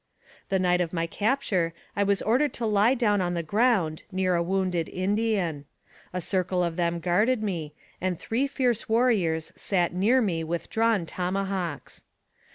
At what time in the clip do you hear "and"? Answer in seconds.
8.01-8.17